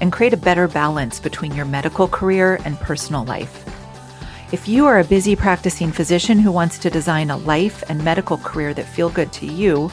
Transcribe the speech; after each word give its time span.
and 0.00 0.12
create 0.12 0.32
a 0.32 0.36
better 0.36 0.68
balance 0.68 1.20
between 1.20 1.54
your 1.54 1.64
medical 1.64 2.08
career 2.08 2.60
and 2.64 2.78
personal 2.78 3.24
life. 3.24 3.64
If 4.52 4.68
you 4.68 4.86
are 4.86 5.00
a 5.00 5.04
busy 5.04 5.34
practicing 5.34 5.90
physician 5.90 6.38
who 6.38 6.52
wants 6.52 6.78
to 6.78 6.90
design 6.90 7.30
a 7.30 7.36
life 7.36 7.82
and 7.88 8.04
medical 8.04 8.38
career 8.38 8.72
that 8.74 8.86
feel 8.86 9.10
good 9.10 9.32
to 9.32 9.46
you, 9.46 9.90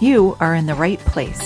you 0.00 0.36
are 0.40 0.54
in 0.54 0.66
the 0.66 0.74
right 0.74 0.98
place. 0.98 1.40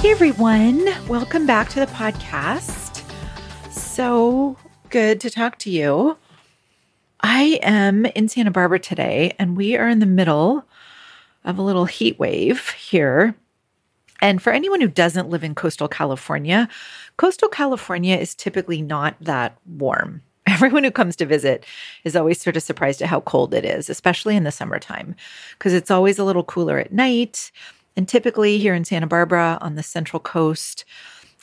Hey 0.00 0.12
everyone, 0.12 0.88
welcome 1.08 1.46
back 1.46 1.68
to 1.70 1.80
the 1.80 1.86
podcast. 1.86 3.02
So 3.70 4.56
good 4.88 5.20
to 5.20 5.30
talk 5.30 5.58
to 5.58 5.70
you. 5.70 6.16
I 7.20 7.58
am 7.62 8.06
in 8.06 8.28
Santa 8.28 8.50
Barbara 8.50 8.78
today, 8.78 9.34
and 9.38 9.56
we 9.56 9.76
are 9.76 9.88
in 9.88 9.98
the 9.98 10.06
middle 10.06 10.64
of 11.44 11.58
a 11.58 11.62
little 11.62 11.84
heat 11.84 12.18
wave 12.18 12.70
here 12.70 13.34
and 14.20 14.42
for 14.42 14.52
anyone 14.52 14.80
who 14.80 14.88
doesn't 14.88 15.30
live 15.30 15.44
in 15.44 15.54
coastal 15.54 15.88
California, 15.88 16.68
coastal 17.16 17.48
California 17.48 18.16
is 18.16 18.34
typically 18.34 18.82
not 18.82 19.16
that 19.20 19.56
warm. 19.66 20.22
Everyone 20.46 20.84
who 20.84 20.90
comes 20.90 21.16
to 21.16 21.26
visit 21.26 21.64
is 22.04 22.16
always 22.16 22.40
sort 22.40 22.56
of 22.56 22.62
surprised 22.62 23.02
at 23.02 23.08
how 23.08 23.20
cold 23.20 23.54
it 23.54 23.64
is, 23.64 23.88
especially 23.88 24.36
in 24.36 24.44
the 24.44 24.50
summertime, 24.50 25.14
because 25.58 25.72
it's 25.72 25.90
always 25.90 26.18
a 26.18 26.24
little 26.24 26.44
cooler 26.44 26.78
at 26.78 26.92
night. 26.92 27.50
And 27.96 28.08
typically 28.08 28.58
here 28.58 28.74
in 28.74 28.84
Santa 28.84 29.06
Barbara 29.06 29.58
on 29.60 29.74
the 29.74 29.82
central 29.82 30.20
coast, 30.20 30.84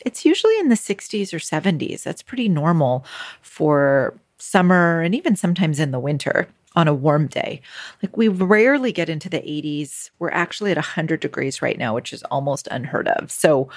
it's 0.05 0.25
usually 0.25 0.57
in 0.59 0.69
the 0.69 0.75
60s 0.75 1.33
or 1.33 1.39
70s. 1.39 2.03
That's 2.03 2.21
pretty 2.21 2.49
normal 2.49 3.05
for 3.41 4.13
summer 4.37 5.01
and 5.01 5.15
even 5.15 5.35
sometimes 5.35 5.79
in 5.79 5.91
the 5.91 5.99
winter 5.99 6.47
on 6.77 6.87
a 6.87 6.93
warm 6.93 7.25
day. 7.25 7.59
Like 8.03 8.15
we 8.15 8.27
rarely 8.27 8.91
get 8.91 9.09
into 9.09 9.29
the 9.29 9.39
80s. 9.39 10.11
We're 10.19 10.29
actually 10.29 10.69
at 10.69 10.77
100 10.77 11.19
degrees 11.19 11.59
right 11.59 11.77
now, 11.77 11.95
which 11.95 12.13
is 12.13 12.21
almost 12.23 12.67
unheard 12.69 13.07
of. 13.07 13.31
So 13.31 13.67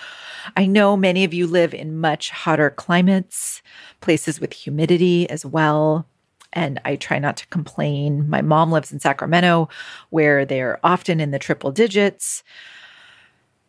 I 0.54 0.66
know 0.66 0.98
many 0.98 1.24
of 1.24 1.32
you 1.32 1.46
live 1.46 1.72
in 1.72 1.98
much 1.98 2.28
hotter 2.28 2.68
climates, 2.68 3.62
places 4.02 4.38
with 4.38 4.52
humidity 4.52 5.28
as 5.30 5.46
well. 5.46 6.06
And 6.52 6.78
I 6.84 6.96
try 6.96 7.18
not 7.18 7.38
to 7.38 7.46
complain. 7.46 8.28
My 8.28 8.42
mom 8.42 8.70
lives 8.70 8.92
in 8.92 9.00
Sacramento, 9.00 9.70
where 10.10 10.44
they're 10.44 10.78
often 10.84 11.20
in 11.20 11.30
the 11.30 11.38
triple 11.38 11.72
digits. 11.72 12.42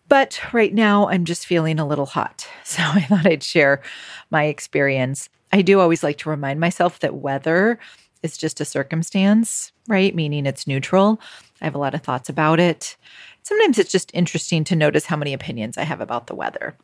But 0.10 0.42
right 0.52 0.74
now, 0.74 1.08
I'm 1.08 1.24
just 1.24 1.46
feeling 1.46 1.80
a 1.80 1.88
little 1.88 2.06
hot. 2.06 2.48
So 2.66 2.82
I 2.84 3.02
thought 3.02 3.26
I'd 3.26 3.44
share 3.44 3.82
my 4.30 4.46
experience. 4.46 5.30
I 5.52 5.62
do 5.62 5.80
always 5.82 6.04
like 6.04 6.18
to 6.20 6.30
remind 6.30 6.60
myself 6.60 7.00
that 7.00 7.16
weather 7.16 7.80
is 8.24 8.38
just 8.38 8.62
a 8.62 8.66
circumstance, 8.66 9.72
right? 9.88 10.14
Meaning 10.14 10.46
it's 10.46 10.68
neutral. 10.68 11.20
I 11.62 11.66
have 11.66 11.76
a 11.76 11.80
lot 11.80 11.94
of 11.94 12.02
thoughts 12.02 12.30
about 12.30 12.60
it. 12.60 12.98
Sometimes 13.44 13.80
it's 13.80 13.92
just 13.92 14.12
interesting 14.14 14.64
to 14.66 14.76
notice 14.76 15.06
how 15.06 15.18
many 15.18 15.34
opinions 15.34 15.78
I 15.78 15.84
have 15.84 16.02
about 16.02 16.28
the 16.28 16.36
weather. 16.36 16.76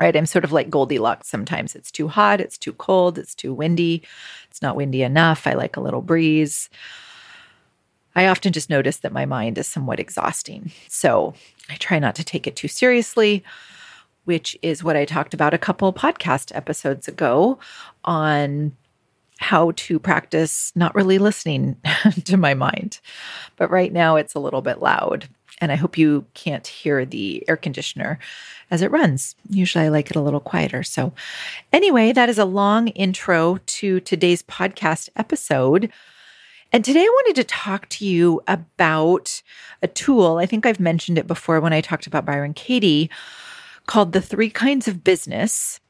Right? 0.00 0.14
I'm 0.14 0.26
sort 0.26 0.44
of 0.44 0.52
like 0.52 0.70
Goldilocks 0.70 1.28
sometimes. 1.28 1.74
It's 1.74 1.90
too 1.90 2.06
hot, 2.06 2.40
it's 2.40 2.56
too 2.56 2.72
cold, 2.72 3.18
it's 3.18 3.34
too 3.34 3.52
windy, 3.52 4.04
it's 4.48 4.62
not 4.62 4.76
windy 4.76 5.02
enough. 5.02 5.44
I 5.44 5.54
like 5.54 5.76
a 5.76 5.80
little 5.80 6.02
breeze. 6.02 6.70
I 8.14 8.26
often 8.26 8.52
just 8.52 8.70
notice 8.70 8.98
that 8.98 9.12
my 9.12 9.26
mind 9.26 9.58
is 9.58 9.66
somewhat 9.66 9.98
exhausting. 9.98 10.70
So 10.88 11.34
I 11.68 11.74
try 11.76 11.98
not 11.98 12.14
to 12.14 12.24
take 12.24 12.46
it 12.46 12.54
too 12.54 12.68
seriously, 12.68 13.42
which 14.24 14.56
is 14.62 14.84
what 14.84 14.96
I 14.96 15.04
talked 15.04 15.34
about 15.34 15.54
a 15.54 15.58
couple 15.58 15.92
podcast 15.92 16.54
episodes 16.54 17.08
ago 17.08 17.58
on 18.04 18.76
how 19.38 19.72
to 19.76 19.98
practice 19.98 20.72
not 20.74 20.94
really 20.94 21.18
listening 21.18 21.76
to 22.24 22.36
my 22.36 22.54
mind. 22.54 23.00
But 23.56 23.70
right 23.70 23.92
now 23.92 24.16
it's 24.16 24.34
a 24.34 24.40
little 24.40 24.62
bit 24.62 24.82
loud. 24.82 25.28
And 25.60 25.72
I 25.72 25.76
hope 25.76 25.98
you 25.98 26.26
can't 26.34 26.66
hear 26.66 27.04
the 27.04 27.44
air 27.48 27.56
conditioner 27.56 28.18
as 28.70 28.82
it 28.82 28.90
runs. 28.90 29.34
Usually 29.48 29.84
I 29.84 29.88
like 29.88 30.10
it 30.10 30.16
a 30.16 30.20
little 30.20 30.40
quieter. 30.40 30.82
So, 30.82 31.12
anyway, 31.72 32.12
that 32.12 32.28
is 32.28 32.38
a 32.38 32.44
long 32.44 32.88
intro 32.88 33.58
to 33.66 34.00
today's 34.00 34.42
podcast 34.42 35.08
episode. 35.16 35.90
And 36.70 36.84
today 36.84 37.00
I 37.00 37.08
wanted 37.08 37.36
to 37.36 37.44
talk 37.44 37.88
to 37.90 38.06
you 38.06 38.42
about 38.46 39.42
a 39.82 39.88
tool. 39.88 40.36
I 40.36 40.46
think 40.46 40.66
I've 40.66 40.80
mentioned 40.80 41.18
it 41.18 41.26
before 41.26 41.60
when 41.60 41.72
I 41.72 41.80
talked 41.80 42.06
about 42.06 42.26
Byron 42.26 42.54
Katie 42.54 43.10
called 43.86 44.12
the 44.12 44.20
three 44.20 44.50
kinds 44.50 44.86
of 44.86 45.02
business. 45.02 45.80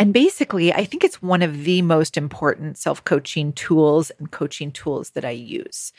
And 0.00 0.14
basically, 0.14 0.72
I 0.72 0.86
think 0.86 1.04
it's 1.04 1.20
one 1.20 1.42
of 1.42 1.64
the 1.64 1.82
most 1.82 2.16
important 2.16 2.78
self 2.78 3.04
coaching 3.04 3.52
tools 3.52 4.10
and 4.18 4.30
coaching 4.30 4.72
tools 4.72 5.10
that 5.10 5.26
I 5.26 5.30
use. 5.30 5.92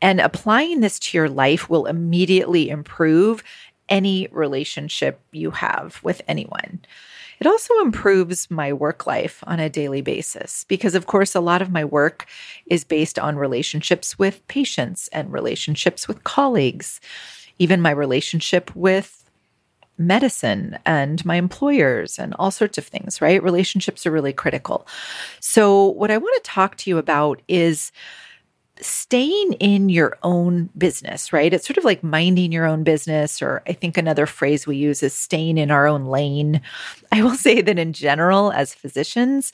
And 0.00 0.22
applying 0.22 0.80
this 0.80 0.98
to 1.00 1.18
your 1.18 1.28
life 1.28 1.68
will 1.68 1.84
immediately 1.84 2.70
improve 2.70 3.44
any 3.90 4.26
relationship 4.32 5.20
you 5.32 5.50
have 5.50 6.00
with 6.02 6.22
anyone. 6.26 6.80
It 7.40 7.46
also 7.46 7.78
improves 7.82 8.50
my 8.50 8.72
work 8.72 9.06
life 9.06 9.44
on 9.46 9.60
a 9.60 9.68
daily 9.68 10.00
basis 10.00 10.64
because, 10.66 10.94
of 10.94 11.04
course, 11.06 11.34
a 11.34 11.40
lot 11.40 11.60
of 11.60 11.70
my 11.70 11.84
work 11.84 12.26
is 12.64 12.84
based 12.84 13.18
on 13.18 13.36
relationships 13.36 14.18
with 14.18 14.46
patients 14.48 15.08
and 15.08 15.30
relationships 15.30 16.08
with 16.08 16.24
colleagues, 16.24 17.02
even 17.58 17.82
my 17.82 17.90
relationship 17.90 18.74
with 18.74 19.21
medicine 20.06 20.78
and 20.84 21.24
my 21.24 21.36
employers 21.36 22.18
and 22.18 22.34
all 22.38 22.50
sorts 22.50 22.78
of 22.78 22.86
things, 22.86 23.20
right? 23.20 23.42
Relationships 23.42 24.06
are 24.06 24.10
really 24.10 24.32
critical. 24.32 24.86
So, 25.40 25.86
what 25.86 26.10
I 26.10 26.18
want 26.18 26.34
to 26.42 26.50
talk 26.50 26.76
to 26.78 26.90
you 26.90 26.98
about 26.98 27.40
is 27.48 27.92
staying 28.80 29.52
in 29.54 29.88
your 29.88 30.18
own 30.22 30.70
business, 30.76 31.32
right? 31.32 31.52
It's 31.52 31.66
sort 31.66 31.76
of 31.78 31.84
like 31.84 32.02
minding 32.02 32.52
your 32.52 32.66
own 32.66 32.82
business, 32.84 33.40
or 33.40 33.62
I 33.66 33.72
think 33.72 33.96
another 33.96 34.26
phrase 34.26 34.66
we 34.66 34.76
use 34.76 35.02
is 35.02 35.14
staying 35.14 35.58
in 35.58 35.70
our 35.70 35.86
own 35.86 36.06
lane. 36.06 36.60
I 37.12 37.22
will 37.22 37.34
say 37.34 37.60
that 37.60 37.78
in 37.78 37.92
general, 37.92 38.52
as 38.52 38.74
physicians, 38.74 39.52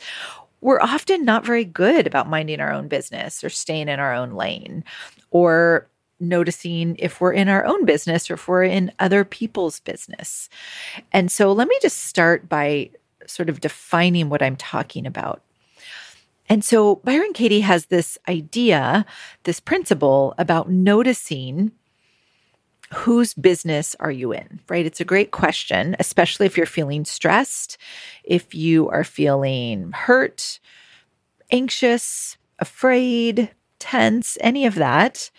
we're 0.60 0.80
often 0.80 1.24
not 1.24 1.44
very 1.44 1.64
good 1.64 2.06
about 2.06 2.28
minding 2.28 2.60
our 2.60 2.72
own 2.72 2.88
business 2.88 3.44
or 3.44 3.48
staying 3.48 3.88
in 3.88 4.00
our 4.00 4.12
own 4.14 4.32
lane 4.32 4.82
or 5.30 5.88
noticing 6.20 6.96
if 6.98 7.20
we're 7.20 7.32
in 7.32 7.48
our 7.48 7.64
own 7.64 7.84
business 7.84 8.30
or 8.30 8.34
if 8.34 8.48
we're 8.48 8.64
in 8.64 8.92
other 8.98 9.24
people's 9.24 9.80
business. 9.80 10.48
And 11.12 11.30
so 11.30 11.52
let 11.52 11.68
me 11.68 11.78
just 11.80 12.04
start 12.04 12.48
by 12.48 12.90
sort 13.26 13.48
of 13.48 13.60
defining 13.60 14.28
what 14.28 14.42
I'm 14.42 14.56
talking 14.56 15.06
about. 15.06 15.42
And 16.48 16.64
so 16.64 16.96
Byron 16.96 17.32
Katie 17.34 17.60
has 17.60 17.86
this 17.86 18.18
idea, 18.28 19.04
this 19.44 19.60
principle 19.60 20.34
about 20.38 20.70
noticing 20.70 21.72
whose 22.94 23.34
business 23.34 23.94
are 24.00 24.10
you 24.10 24.32
in, 24.32 24.60
right? 24.68 24.86
It's 24.86 25.00
a 25.00 25.04
great 25.04 25.30
question, 25.30 25.94
especially 25.98 26.46
if 26.46 26.56
you're 26.56 26.64
feeling 26.64 27.04
stressed, 27.04 27.76
if 28.24 28.54
you 28.54 28.88
are 28.88 29.04
feeling 29.04 29.92
hurt, 29.92 30.58
anxious, 31.50 32.38
afraid, 32.58 33.50
tense, 33.78 34.38
any 34.40 34.64
of 34.64 34.76
that 34.76 35.30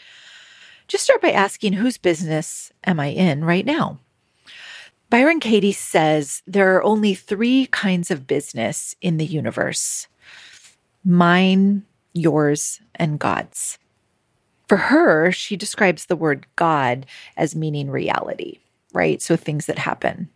just 0.90 1.04
start 1.04 1.22
by 1.22 1.32
asking 1.32 1.74
whose 1.74 1.98
business 1.98 2.74
am 2.84 3.00
I 3.00 3.08
in 3.08 3.46
right 3.46 3.66
now? 3.66 4.00
Byron 5.12 5.40
Katie 5.40 5.72
says 5.72 6.42
there 6.46 6.76
are 6.76 6.84
only 6.84 7.14
three 7.14 7.68
kinds 7.68 8.12
of 8.12 8.28
business 8.28 8.96
in 9.00 9.18
the 9.18 9.26
universe 9.26 10.08
mine, 11.06 11.84
yours, 12.14 12.82
and 12.96 13.18
God's. 13.20 13.78
For 14.68 14.78
her, 14.78 15.32
she 15.32 15.56
describes 15.56 16.06
the 16.06 16.16
word 16.16 16.46
God 16.56 17.06
as 17.38 17.56
meaning 17.56 17.90
reality, 17.90 18.60
right? 18.92 19.22
So 19.22 19.36
things 19.36 19.68
that 19.68 19.80
happen. 19.80 20.30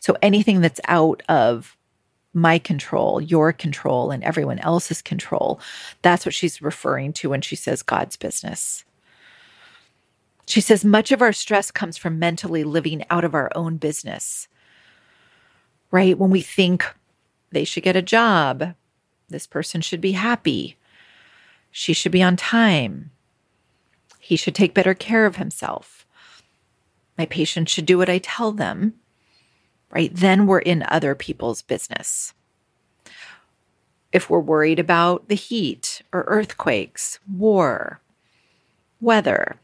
So 0.00 0.16
anything 0.22 0.60
that's 0.60 0.80
out 0.86 1.22
of 1.28 1.76
my 2.32 2.58
control, 2.58 3.20
your 3.20 3.52
control, 3.52 4.10
and 4.10 4.22
everyone 4.22 4.58
else's 4.60 5.02
control, 5.02 5.60
that's 6.02 6.24
what 6.24 6.34
she's 6.34 6.62
referring 6.62 7.12
to 7.14 7.30
when 7.30 7.40
she 7.40 7.56
says 7.56 7.82
God's 7.82 8.16
business. 8.16 8.84
She 10.52 10.60
says 10.60 10.84
much 10.84 11.12
of 11.12 11.22
our 11.22 11.32
stress 11.32 11.70
comes 11.70 11.96
from 11.96 12.18
mentally 12.18 12.62
living 12.62 13.06
out 13.08 13.24
of 13.24 13.34
our 13.34 13.50
own 13.54 13.78
business, 13.78 14.48
right? 15.90 16.18
When 16.18 16.28
we 16.28 16.42
think 16.42 16.84
they 17.52 17.64
should 17.64 17.82
get 17.84 17.96
a 17.96 18.02
job, 18.02 18.74
this 19.30 19.46
person 19.46 19.80
should 19.80 20.02
be 20.02 20.12
happy, 20.12 20.76
she 21.70 21.94
should 21.94 22.12
be 22.12 22.22
on 22.22 22.36
time, 22.36 23.12
he 24.20 24.36
should 24.36 24.54
take 24.54 24.74
better 24.74 24.92
care 24.92 25.24
of 25.24 25.36
himself, 25.36 26.04
my 27.16 27.24
patient 27.24 27.70
should 27.70 27.86
do 27.86 27.96
what 27.96 28.10
I 28.10 28.18
tell 28.18 28.52
them, 28.52 28.92
right? 29.90 30.14
Then 30.14 30.46
we're 30.46 30.58
in 30.58 30.84
other 30.86 31.14
people's 31.14 31.62
business. 31.62 32.34
if 34.12 34.28
we're 34.28 34.40
worried 34.40 34.78
about 34.78 35.28
the 35.28 35.34
heat 35.34 36.02
or 36.12 36.24
earthquakes, 36.28 37.18
war, 37.26 38.00
weather, 39.00 39.58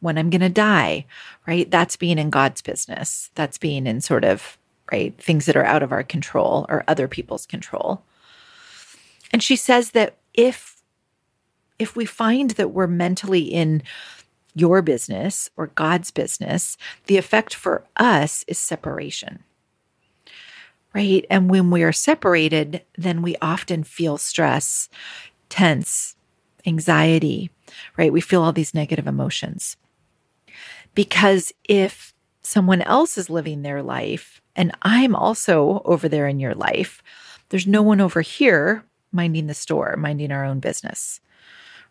when 0.00 0.18
I'm 0.18 0.30
going 0.30 0.40
to 0.40 0.48
die, 0.48 1.06
right? 1.46 1.70
That's 1.70 1.96
being 1.96 2.18
in 2.18 2.30
God's 2.30 2.62
business. 2.62 3.30
That's 3.34 3.58
being 3.58 3.86
in 3.86 4.00
sort 4.00 4.24
of, 4.24 4.58
right, 4.90 5.16
things 5.18 5.46
that 5.46 5.56
are 5.56 5.64
out 5.64 5.82
of 5.82 5.92
our 5.92 6.02
control 6.02 6.66
or 6.68 6.84
other 6.88 7.06
people's 7.06 7.46
control. 7.46 8.02
And 9.32 9.42
she 9.42 9.56
says 9.56 9.92
that 9.92 10.16
if 10.34 10.82
if 11.78 11.96
we 11.96 12.04
find 12.04 12.50
that 12.52 12.72
we're 12.72 12.86
mentally 12.86 13.40
in 13.40 13.82
your 14.54 14.82
business 14.82 15.48
or 15.56 15.68
God's 15.68 16.10
business, 16.10 16.76
the 17.06 17.16
effect 17.16 17.54
for 17.54 17.84
us 17.96 18.44
is 18.46 18.58
separation. 18.58 19.42
Right? 20.94 21.24
And 21.30 21.48
when 21.48 21.70
we 21.70 21.82
are 21.82 21.92
separated, 21.92 22.82
then 22.98 23.22
we 23.22 23.36
often 23.40 23.84
feel 23.84 24.18
stress, 24.18 24.90
tense, 25.48 26.16
anxiety, 26.66 27.50
right? 27.96 28.12
We 28.12 28.20
feel 28.20 28.42
all 28.42 28.52
these 28.52 28.74
negative 28.74 29.06
emotions. 29.06 29.76
Because 30.94 31.52
if 31.64 32.14
someone 32.42 32.82
else 32.82 33.16
is 33.16 33.30
living 33.30 33.62
their 33.62 33.82
life 33.82 34.40
and 34.56 34.72
I'm 34.82 35.14
also 35.14 35.82
over 35.84 36.08
there 36.08 36.26
in 36.26 36.40
your 36.40 36.54
life, 36.54 37.02
there's 37.50 37.66
no 37.66 37.82
one 37.82 38.00
over 38.00 38.20
here 38.20 38.84
minding 39.12 39.46
the 39.46 39.54
store, 39.54 39.96
minding 39.96 40.32
our 40.32 40.44
own 40.44 40.60
business, 40.60 41.20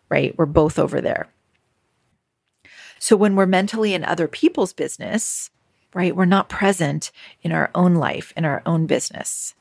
right? 0.10 0.38
We're 0.38 0.46
both 0.46 0.80
over 0.80 1.02
there. 1.02 1.30
So 2.98 3.16
when 3.16 3.36
we're 3.36 3.46
mentally 3.46 3.94
in 3.94 4.04
other 4.04 4.28
people's 4.28 4.74
business, 4.74 5.50
right, 5.94 6.16
we're 6.16 6.26
not 6.26 6.50
present 6.50 7.12
in 7.42 7.52
our 7.52 7.72
own 7.74 7.96
life, 7.96 8.34
in 8.36 8.46
our 8.46 8.62
own 8.66 8.86
business. 8.86 9.56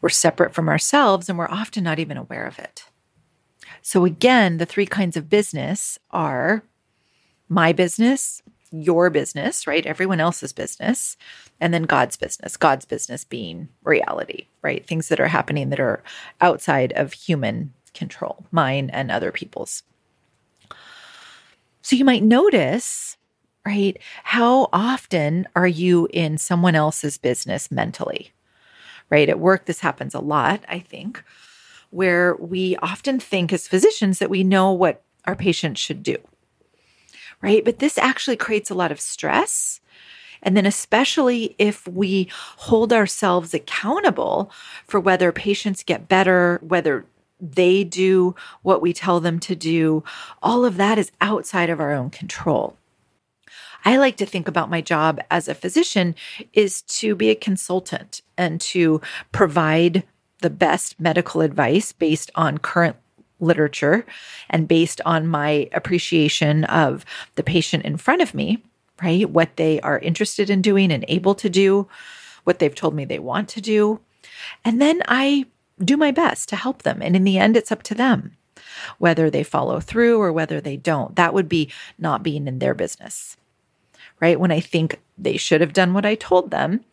We're 0.00 0.08
separate 0.08 0.54
from 0.54 0.68
ourselves 0.68 1.28
and 1.28 1.36
we're 1.36 1.48
often 1.48 1.84
not 1.84 1.98
even 1.98 2.16
aware 2.16 2.46
of 2.46 2.58
it. 2.58 2.86
So 3.82 4.04
again, 4.04 4.58
the 4.58 4.66
three 4.66 4.86
kinds 4.86 5.16
of 5.16 5.28
business 5.28 5.98
are 6.10 6.62
my 7.48 7.72
business, 7.72 8.42
your 8.74 9.10
business, 9.10 9.66
right? 9.66 9.86
Everyone 9.86 10.20
else's 10.20 10.52
business, 10.52 11.16
and 11.60 11.72
then 11.72 11.84
God's 11.84 12.16
business. 12.16 12.56
God's 12.56 12.84
business 12.84 13.24
being 13.24 13.68
reality, 13.84 14.46
right? 14.62 14.86
Things 14.86 15.08
that 15.08 15.20
are 15.20 15.28
happening 15.28 15.70
that 15.70 15.80
are 15.80 16.02
outside 16.40 16.92
of 16.94 17.12
human 17.12 17.72
control, 17.94 18.44
mine 18.50 18.90
and 18.90 19.10
other 19.10 19.30
people's. 19.30 19.82
So 21.82 21.96
you 21.96 22.04
might 22.04 22.22
notice, 22.22 23.16
right? 23.64 23.96
How 24.24 24.68
often 24.72 25.46
are 25.54 25.68
you 25.68 26.08
in 26.12 26.38
someone 26.38 26.74
else's 26.74 27.18
business 27.18 27.70
mentally? 27.70 28.32
Right? 29.10 29.28
At 29.28 29.38
work, 29.38 29.66
this 29.66 29.80
happens 29.80 30.14
a 30.14 30.20
lot, 30.20 30.64
I 30.66 30.78
think, 30.80 31.22
where 31.90 32.34
we 32.36 32.74
often 32.76 33.20
think 33.20 33.52
as 33.52 33.68
physicians 33.68 34.18
that 34.18 34.30
we 34.30 34.42
know 34.42 34.72
what 34.72 35.02
our 35.26 35.36
patients 35.36 35.78
should 35.78 36.02
do 36.02 36.16
right? 37.44 37.62
But 37.62 37.78
this 37.78 37.98
actually 37.98 38.38
creates 38.38 38.70
a 38.70 38.74
lot 38.74 38.90
of 38.90 38.98
stress. 38.98 39.80
And 40.42 40.56
then, 40.56 40.64
especially 40.64 41.54
if 41.58 41.86
we 41.86 42.28
hold 42.56 42.90
ourselves 42.90 43.52
accountable 43.52 44.50
for 44.86 44.98
whether 44.98 45.30
patients 45.30 45.82
get 45.82 46.08
better, 46.08 46.58
whether 46.62 47.04
they 47.38 47.84
do 47.84 48.34
what 48.62 48.80
we 48.80 48.94
tell 48.94 49.20
them 49.20 49.38
to 49.40 49.54
do, 49.54 50.02
all 50.42 50.64
of 50.64 50.78
that 50.78 50.96
is 50.96 51.12
outside 51.20 51.68
of 51.68 51.80
our 51.80 51.92
own 51.92 52.08
control. 52.08 52.78
I 53.84 53.98
like 53.98 54.16
to 54.16 54.26
think 54.26 54.48
about 54.48 54.70
my 54.70 54.80
job 54.80 55.20
as 55.30 55.46
a 55.46 55.54
physician 55.54 56.14
is 56.54 56.80
to 56.82 57.14
be 57.14 57.28
a 57.28 57.34
consultant 57.34 58.22
and 58.38 58.58
to 58.72 59.02
provide 59.32 60.04
the 60.40 60.48
best 60.48 60.98
medical 60.98 61.42
advice 61.42 61.92
based 61.92 62.30
on 62.34 62.56
current 62.56 62.96
literature 63.40 64.06
and 64.48 64.68
based 64.68 65.00
on 65.04 65.26
my 65.26 65.68
appreciation 65.72 66.64
of 66.64 67.04
the 67.34 67.42
patient 67.42 67.84
in 67.84 67.96
front 67.96 68.22
of 68.22 68.34
me, 68.34 68.62
right? 69.02 69.28
What 69.28 69.56
they 69.56 69.80
are 69.80 69.98
interested 69.98 70.50
in 70.50 70.62
doing 70.62 70.92
and 70.92 71.04
able 71.08 71.34
to 71.36 71.50
do, 71.50 71.88
what 72.44 72.58
they've 72.58 72.74
told 72.74 72.94
me 72.94 73.04
they 73.04 73.18
want 73.18 73.48
to 73.50 73.60
do. 73.60 74.00
And 74.64 74.80
then 74.80 75.02
I 75.08 75.46
do 75.82 75.96
my 75.96 76.10
best 76.10 76.48
to 76.50 76.56
help 76.56 76.82
them. 76.82 77.02
And 77.02 77.16
in 77.16 77.24
the 77.24 77.38
end, 77.38 77.56
it's 77.56 77.72
up 77.72 77.82
to 77.84 77.94
them 77.94 78.36
whether 78.98 79.30
they 79.30 79.42
follow 79.42 79.80
through 79.80 80.20
or 80.20 80.32
whether 80.32 80.60
they 80.60 80.76
don't. 80.76 81.16
That 81.16 81.34
would 81.34 81.48
be 81.48 81.70
not 81.98 82.22
being 82.22 82.46
in 82.46 82.58
their 82.58 82.74
business, 82.74 83.36
right? 84.20 84.38
When 84.38 84.50
I 84.50 84.60
think 84.60 85.00
they 85.16 85.36
should 85.36 85.60
have 85.60 85.72
done 85.72 85.94
what 85.94 86.06
I 86.06 86.14
told 86.14 86.50
them, 86.50 86.84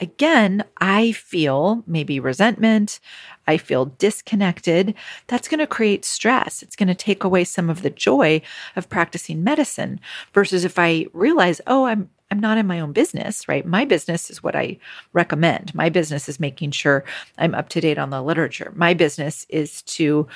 again, 0.00 0.64
I 0.78 1.12
feel 1.12 1.84
maybe 1.86 2.18
resentment, 2.18 3.00
I 3.46 3.56
feel 3.56 3.86
disconnected. 3.86 4.94
That's 5.26 5.48
going 5.48 5.58
to 5.60 5.66
create 5.66 6.04
stress. 6.04 6.62
It's 6.62 6.76
going 6.76 6.88
to 6.88 6.94
take 6.94 7.22
away 7.24 7.44
some 7.44 7.68
of 7.68 7.82
the 7.82 7.90
joy 7.90 8.42
of 8.76 8.88
practicing 8.88 9.44
medicine 9.44 10.00
versus 10.32 10.64
if 10.64 10.78
I 10.78 11.06
realize, 11.12 11.60
oh, 11.66 11.84
I'm 11.84 12.10
I'm 12.32 12.38
not 12.38 12.58
in 12.58 12.66
my 12.68 12.78
own 12.78 12.92
business, 12.92 13.48
right? 13.48 13.66
My 13.66 13.84
business 13.84 14.30
is 14.30 14.40
what 14.40 14.54
I 14.54 14.78
recommend. 15.12 15.74
My 15.74 15.88
business 15.88 16.28
is 16.28 16.38
making 16.38 16.70
sure 16.70 17.02
I'm 17.38 17.56
up 17.56 17.68
to 17.70 17.80
date 17.80 17.98
on 17.98 18.10
the 18.10 18.22
literature. 18.22 18.72
My 18.76 18.94
business 18.94 19.46
is 19.48 19.82
to 19.82 20.28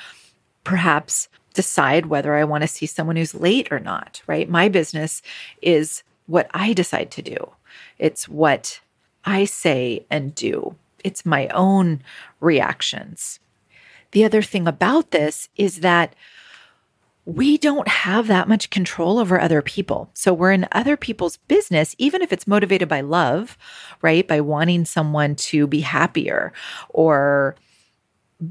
perhaps 0.65 1.29
decide 1.53 2.07
whether 2.07 2.35
I 2.35 2.43
want 2.43 2.63
to 2.63 2.67
see 2.67 2.85
someone 2.85 3.15
who's 3.15 3.33
late 3.33 3.71
or 3.71 3.79
not, 3.79 4.21
right? 4.27 4.49
My 4.49 4.67
business 4.67 5.21
is 5.61 6.03
what 6.27 6.49
I 6.53 6.73
decide 6.73 7.11
to 7.11 7.21
do. 7.21 7.51
It's 7.97 8.27
what 8.27 8.81
I 9.25 9.45
say 9.45 10.05
and 10.09 10.33
do. 10.33 10.75
It's 11.03 11.25
my 11.25 11.47
own 11.49 12.01
reactions. 12.39 13.39
The 14.11 14.23
other 14.23 14.41
thing 14.41 14.67
about 14.67 15.11
this 15.11 15.49
is 15.55 15.81
that 15.81 16.15
we 17.25 17.57
don't 17.57 17.87
have 17.87 18.27
that 18.27 18.47
much 18.47 18.69
control 18.69 19.17
over 19.17 19.39
other 19.41 19.61
people. 19.61 20.11
So 20.13 20.31
we're 20.31 20.51
in 20.51 20.67
other 20.71 20.95
people's 20.95 21.37
business, 21.37 21.95
even 21.97 22.21
if 22.21 22.31
it's 22.31 22.45
motivated 22.45 22.87
by 22.87 23.01
love, 23.01 23.57
right? 24.03 24.27
By 24.27 24.41
wanting 24.41 24.85
someone 24.85 25.35
to 25.35 25.65
be 25.65 25.81
happier 25.81 26.53
or 26.89 27.55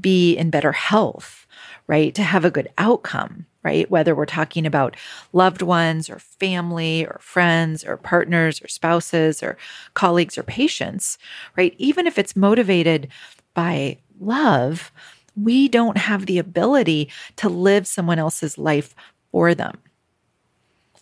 be 0.01 0.35
in 0.35 0.49
better 0.49 0.71
health, 0.71 1.45
right? 1.87 2.13
To 2.15 2.23
have 2.23 2.45
a 2.45 2.51
good 2.51 2.69
outcome 2.77 3.45
right? 3.65 3.89
Whether 3.89 4.13
we're 4.13 4.27
talking 4.27 4.67
about 4.67 4.95
loved 5.33 5.63
ones 5.63 6.07
or 6.07 6.19
family 6.19 7.03
or 7.03 7.17
friends 7.19 7.83
or 7.83 7.97
partners 7.97 8.61
or 8.61 8.67
spouses 8.67 9.41
or 9.41 9.57
colleagues 9.95 10.37
or 10.37 10.43
patients, 10.43 11.17
right? 11.57 11.73
Even 11.79 12.05
if 12.05 12.19
it's 12.19 12.35
motivated 12.35 13.07
by 13.55 13.97
love, 14.19 14.91
we 15.35 15.67
don't 15.67 15.97
have 15.97 16.27
the 16.27 16.37
ability 16.37 17.09
to 17.37 17.49
live 17.49 17.87
someone 17.87 18.19
else's 18.19 18.59
life 18.59 18.93
for 19.31 19.55
them. 19.55 19.79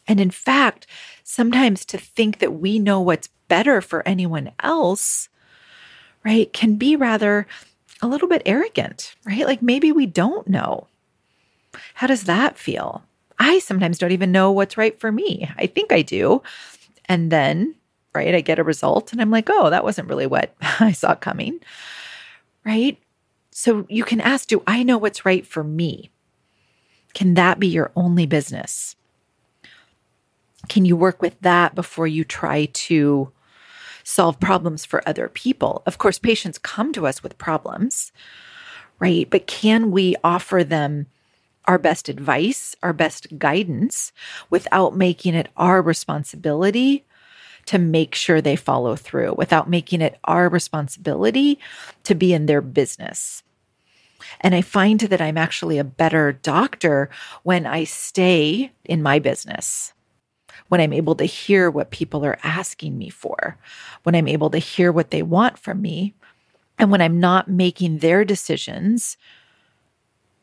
And 0.07 0.21
in 0.21 0.31
fact, 0.31 0.87
sometimes 1.23 1.83
to 1.85 1.97
think 1.97 2.39
that 2.39 2.53
we 2.53 2.79
know 2.79 3.01
what's 3.01 3.27
better 3.49 3.81
for 3.81 4.07
anyone 4.07 4.51
else, 4.61 5.27
right, 6.23 6.51
can 6.53 6.75
be 6.75 6.95
rather 6.95 7.45
a 8.03 8.07
little 8.07 8.27
bit 8.27 8.41
arrogant, 8.45 9.15
right? 9.25 9.45
Like 9.45 9.61
maybe 9.61 9.93
we 9.93 10.05
don't 10.05 10.47
know. 10.47 10.87
How 11.93 12.05
does 12.05 12.25
that 12.25 12.57
feel? 12.57 13.03
I 13.39 13.59
sometimes 13.59 13.97
don't 13.97 14.11
even 14.11 14.31
know 14.31 14.51
what's 14.51 14.77
right 14.77 14.99
for 14.99 15.11
me. 15.11 15.49
I 15.57 15.67
think 15.67 15.93
I 15.93 16.01
do. 16.01 16.43
And 17.05 17.31
then, 17.31 17.75
right, 18.13 18.35
I 18.35 18.41
get 18.41 18.59
a 18.59 18.63
result 18.63 19.13
and 19.13 19.21
I'm 19.21 19.31
like, 19.31 19.49
oh, 19.49 19.69
that 19.69 19.85
wasn't 19.85 20.09
really 20.09 20.27
what 20.27 20.53
I 20.61 20.91
saw 20.91 21.15
coming. 21.15 21.61
Right. 22.65 22.99
So 23.51 23.85
you 23.89 24.03
can 24.03 24.19
ask, 24.19 24.49
do 24.49 24.61
I 24.67 24.83
know 24.83 24.97
what's 24.97 25.25
right 25.25 25.47
for 25.47 25.63
me? 25.63 26.11
Can 27.13 27.35
that 27.35 27.57
be 27.57 27.67
your 27.67 27.91
only 27.95 28.25
business? 28.25 28.97
Can 30.67 30.83
you 30.83 30.97
work 30.97 31.21
with 31.21 31.39
that 31.39 31.73
before 31.73 32.07
you 32.07 32.25
try 32.25 32.65
to 32.65 33.31
solve 34.03 34.39
problems 34.39 34.85
for 34.85 35.07
other 35.07 35.27
people? 35.27 35.81
Of 35.85 35.97
course, 35.97 36.19
patients 36.19 36.57
come 36.57 36.93
to 36.93 37.07
us 37.07 37.23
with 37.23 37.37
problems, 37.37 38.11
right? 38.99 39.29
But 39.29 39.47
can 39.47 39.91
we 39.91 40.15
offer 40.23 40.63
them 40.63 41.07
our 41.65 41.77
best 41.77 42.09
advice, 42.09 42.75
our 42.83 42.93
best 42.93 43.39
guidance 43.39 44.11
without 44.49 44.95
making 44.95 45.33
it 45.33 45.49
our 45.55 45.81
responsibility 45.81 47.05
to 47.65 47.77
make 47.77 48.13
sure 48.13 48.41
they 48.41 48.57
follow 48.57 48.95
through, 48.95 49.35
without 49.37 49.69
making 49.69 50.01
it 50.01 50.19
our 50.25 50.49
responsibility 50.49 51.59
to 52.03 52.13
be 52.13 52.33
in 52.33 52.45
their 52.45 52.61
business. 52.61 53.43
And 54.41 54.53
I 54.55 54.61
find 54.61 54.99
that 54.99 55.21
I'm 55.21 55.37
actually 55.37 55.77
a 55.77 55.83
better 55.83 56.33
doctor 56.33 57.09
when 57.43 57.65
I 57.65 57.83
stay 57.85 58.71
in 58.83 59.01
my 59.01 59.19
business, 59.19 59.93
when 60.69 60.81
I'm 60.81 60.93
able 60.93 61.15
to 61.15 61.25
hear 61.25 61.69
what 61.69 61.91
people 61.91 62.25
are 62.25 62.39
asking 62.43 62.97
me 62.97 63.09
for, 63.09 63.57
when 64.03 64.15
I'm 64.15 64.27
able 64.27 64.49
to 64.51 64.57
hear 64.57 64.91
what 64.91 65.11
they 65.11 65.21
want 65.21 65.57
from 65.57 65.81
me, 65.81 66.13
and 66.77 66.91
when 66.91 67.01
I'm 67.01 67.19
not 67.19 67.47
making 67.47 67.99
their 67.99 68.25
decisions 68.25 69.17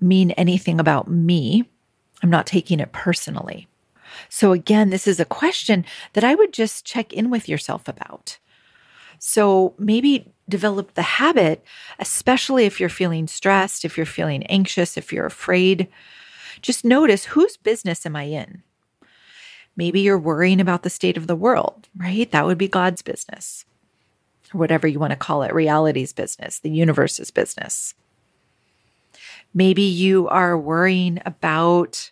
mean 0.00 0.30
anything 0.32 0.80
about 0.80 1.10
me. 1.10 1.68
I'm 2.22 2.30
not 2.30 2.46
taking 2.46 2.80
it 2.80 2.92
personally. 2.92 3.66
So, 4.28 4.52
again, 4.52 4.90
this 4.90 5.06
is 5.06 5.20
a 5.20 5.24
question 5.24 5.84
that 6.14 6.24
I 6.24 6.34
would 6.34 6.52
just 6.52 6.84
check 6.84 7.12
in 7.12 7.30
with 7.30 7.48
yourself 7.48 7.88
about. 7.88 8.38
So, 9.18 9.74
maybe 9.78 10.32
develop 10.48 10.94
the 10.94 11.02
habit, 11.02 11.64
especially 11.98 12.64
if 12.64 12.80
you're 12.80 12.88
feeling 12.88 13.26
stressed, 13.26 13.84
if 13.84 13.96
you're 13.96 14.06
feeling 14.06 14.42
anxious, 14.44 14.96
if 14.96 15.12
you're 15.12 15.26
afraid. 15.26 15.88
Just 16.60 16.84
notice 16.84 17.26
whose 17.26 17.56
business 17.56 18.04
am 18.04 18.16
I 18.16 18.24
in? 18.24 18.62
Maybe 19.76 20.00
you're 20.00 20.18
worrying 20.18 20.60
about 20.60 20.82
the 20.82 20.90
state 20.90 21.16
of 21.16 21.26
the 21.26 21.36
world, 21.36 21.88
right? 21.96 22.30
That 22.30 22.46
would 22.46 22.58
be 22.58 22.68
God's 22.68 23.02
business, 23.02 23.64
or 24.52 24.58
whatever 24.58 24.86
you 24.86 24.98
want 24.98 25.12
to 25.12 25.16
call 25.16 25.42
it, 25.42 25.54
reality's 25.54 26.12
business, 26.12 26.58
the 26.58 26.70
universe's 26.70 27.30
business. 27.30 27.94
Maybe 29.54 29.82
you 29.82 30.28
are 30.28 30.56
worrying 30.56 31.20
about 31.24 32.10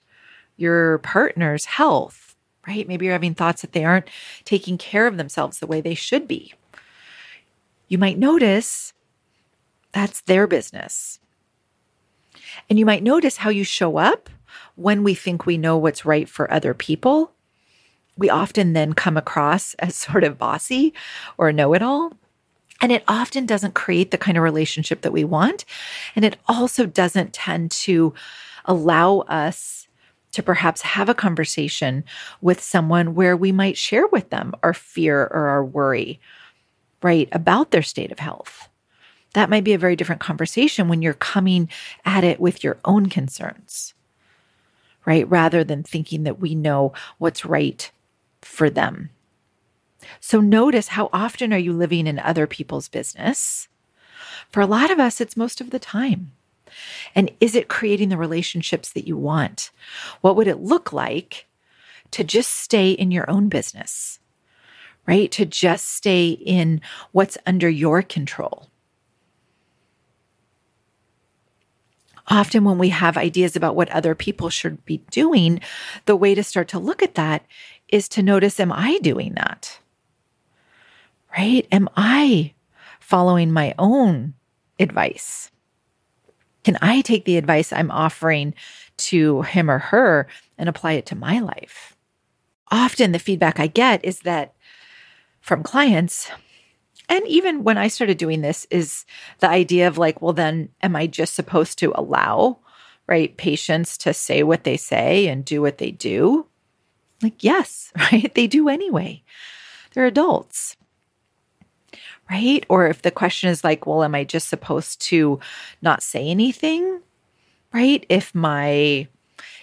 your 0.56 0.98
partner's 0.98 1.66
health, 1.66 2.34
right? 2.66 2.88
Maybe 2.88 3.04
you're 3.04 3.12
having 3.12 3.34
thoughts 3.34 3.62
that 3.62 3.72
they 3.72 3.84
aren't 3.84 4.08
taking 4.44 4.76
care 4.78 5.06
of 5.06 5.16
themselves 5.16 5.58
the 5.58 5.66
way 5.66 5.80
they 5.80 5.94
should 5.94 6.26
be. 6.26 6.54
You 7.86 7.98
might 7.98 8.18
notice 8.18 8.92
that's 9.92 10.20
their 10.22 10.46
business. 10.46 11.18
And 12.68 12.78
you 12.78 12.84
might 12.84 13.02
notice 13.02 13.38
how 13.38 13.50
you 13.50 13.64
show 13.64 13.98
up 13.98 14.28
when 14.74 15.02
we 15.04 15.14
think 15.14 15.46
we 15.46 15.56
know 15.58 15.76
what's 15.76 16.04
right 16.04 16.28
for 16.28 16.52
other 16.52 16.74
people. 16.74 17.32
We 18.18 18.28
often 18.28 18.74
then 18.74 18.92
come 18.92 19.16
across 19.16 19.72
as 19.74 19.94
sort 19.94 20.24
of 20.24 20.36
bossy 20.36 20.92
or 21.38 21.52
know 21.52 21.72
it 21.72 21.82
all. 21.82 22.12
And 22.80 22.92
it 22.92 23.04
often 23.08 23.46
doesn't 23.46 23.74
create 23.74 24.10
the 24.10 24.18
kind 24.18 24.36
of 24.36 24.44
relationship 24.44 25.00
that 25.00 25.12
we 25.12 25.24
want. 25.24 25.64
And 26.14 26.24
it 26.24 26.36
also 26.46 26.84
doesn't 26.84 27.32
tend 27.32 27.70
to 27.72 28.14
allow 28.66 29.20
us 29.20 29.88
to 30.32 30.42
perhaps 30.42 30.82
have 30.82 31.08
a 31.08 31.14
conversation 31.14 32.04
with 32.40 32.60
someone 32.60 33.14
where 33.14 33.36
we 33.36 33.50
might 33.50 33.78
share 33.78 34.06
with 34.08 34.30
them 34.30 34.54
our 34.62 34.74
fear 34.74 35.22
or 35.22 35.48
our 35.48 35.64
worry, 35.64 36.20
right, 37.02 37.28
about 37.32 37.70
their 37.70 37.82
state 37.82 38.12
of 38.12 38.18
health. 38.18 38.68
That 39.32 39.50
might 39.50 39.64
be 39.64 39.72
a 39.72 39.78
very 39.78 39.96
different 39.96 40.20
conversation 40.20 40.88
when 40.88 41.02
you're 41.02 41.14
coming 41.14 41.68
at 42.04 42.24
it 42.24 42.40
with 42.40 42.62
your 42.62 42.78
own 42.84 43.08
concerns, 43.08 43.94
right, 45.06 45.28
rather 45.28 45.64
than 45.64 45.82
thinking 45.82 46.24
that 46.24 46.40
we 46.40 46.54
know 46.54 46.92
what's 47.18 47.44
right 47.44 47.90
for 48.48 48.70
them. 48.70 49.10
So 50.20 50.40
notice 50.40 50.88
how 50.88 51.10
often 51.12 51.52
are 51.52 51.58
you 51.58 51.72
living 51.72 52.06
in 52.06 52.18
other 52.18 52.46
people's 52.46 52.88
business? 52.88 53.68
For 54.48 54.60
a 54.60 54.66
lot 54.66 54.90
of 54.90 54.98
us, 54.98 55.20
it's 55.20 55.36
most 55.36 55.60
of 55.60 55.70
the 55.70 55.78
time. 55.78 56.32
And 57.14 57.30
is 57.40 57.54
it 57.54 57.68
creating 57.68 58.08
the 58.08 58.16
relationships 58.16 58.92
that 58.92 59.06
you 59.06 59.16
want? 59.16 59.70
What 60.20 60.36
would 60.36 60.48
it 60.48 60.60
look 60.60 60.92
like 60.92 61.46
to 62.10 62.24
just 62.24 62.50
stay 62.50 62.90
in 62.90 63.10
your 63.10 63.28
own 63.30 63.48
business, 63.48 64.18
right? 65.06 65.30
To 65.32 65.44
just 65.44 65.86
stay 65.86 66.30
in 66.30 66.80
what's 67.12 67.38
under 67.46 67.68
your 67.68 68.02
control. 68.02 68.70
Often, 72.30 72.64
when 72.64 72.78
we 72.78 72.90
have 72.90 73.16
ideas 73.16 73.56
about 73.56 73.74
what 73.74 73.88
other 73.90 74.14
people 74.14 74.50
should 74.50 74.84
be 74.84 74.98
doing, 75.10 75.60
the 76.04 76.16
way 76.16 76.34
to 76.34 76.42
start 76.42 76.68
to 76.68 76.78
look 76.78 77.02
at 77.02 77.14
that 77.14 77.44
is 77.88 78.08
to 78.10 78.22
notice 78.22 78.60
Am 78.60 78.72
I 78.72 78.98
doing 78.98 79.34
that? 79.34 79.78
right? 81.36 81.66
Am 81.70 81.88
I 81.96 82.54
following 83.00 83.52
my 83.52 83.74
own 83.78 84.34
advice? 84.78 85.50
Can 86.64 86.76
I 86.82 87.00
take 87.00 87.24
the 87.24 87.36
advice 87.36 87.72
I'm 87.72 87.90
offering 87.90 88.54
to 88.98 89.42
him 89.42 89.70
or 89.70 89.78
her 89.78 90.26
and 90.56 90.68
apply 90.68 90.92
it 90.92 91.06
to 91.06 91.16
my 91.16 91.38
life? 91.38 91.96
Often 92.70 93.12
the 93.12 93.18
feedback 93.18 93.58
I 93.60 93.66
get 93.66 94.04
is 94.04 94.20
that 94.20 94.54
from 95.40 95.62
clients, 95.62 96.30
and 97.08 97.26
even 97.26 97.64
when 97.64 97.78
I 97.78 97.88
started 97.88 98.18
doing 98.18 98.42
this, 98.42 98.66
is 98.70 99.06
the 99.38 99.48
idea 99.48 99.88
of 99.88 99.96
like, 99.96 100.20
well, 100.20 100.34
then 100.34 100.68
am 100.82 100.94
I 100.94 101.06
just 101.06 101.34
supposed 101.34 101.78
to 101.78 101.92
allow, 101.94 102.58
right, 103.06 103.34
patients 103.36 103.96
to 103.98 104.12
say 104.12 104.42
what 104.42 104.64
they 104.64 104.76
say 104.76 105.28
and 105.28 105.44
do 105.44 105.62
what 105.62 105.78
they 105.78 105.90
do? 105.90 106.46
Like, 107.22 107.42
yes, 107.42 107.92
right? 108.12 108.32
They 108.34 108.46
do 108.46 108.68
anyway. 108.68 109.22
They're 109.92 110.06
adults 110.06 110.76
right? 112.30 112.64
Or 112.68 112.86
if 112.86 113.02
the 113.02 113.10
question 113.10 113.50
is 113.50 113.64
like, 113.64 113.86
well, 113.86 114.02
am 114.02 114.14
I 114.14 114.24
just 114.24 114.48
supposed 114.48 115.00
to 115.02 115.40
not 115.82 116.02
say 116.02 116.28
anything, 116.28 117.00
right? 117.72 118.04
If 118.08 118.34
my 118.34 119.08